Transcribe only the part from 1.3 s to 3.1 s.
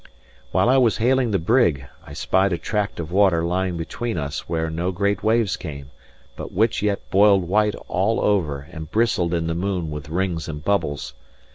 brig, I spied a tract